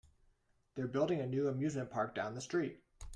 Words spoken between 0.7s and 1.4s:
They're building a